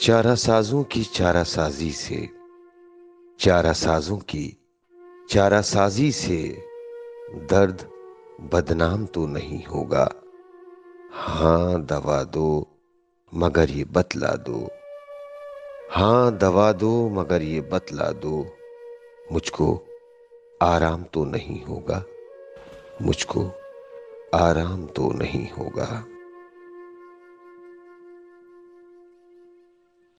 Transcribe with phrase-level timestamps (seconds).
[0.00, 2.26] چارہ سازوں کی چارہ سازی سے،
[3.36, 4.52] چارہ سازوں کی
[5.28, 6.54] چارہ سازی سے
[7.50, 7.82] درد
[8.38, 10.08] بدنام تو نہیں ہوگا۔
[11.16, 12.64] ہاں دوا دو
[13.32, 14.66] مگر یہ بتلا دو۔
[15.96, 18.44] ہاں دوا دو مگر یہ بتلا دو۔
[19.30, 19.84] مجھ کو
[20.60, 22.00] آرام تو نہیں ہوگا۔
[23.00, 23.50] مجھ کو
[24.32, 26.02] آرام تو نہیں ہوگا۔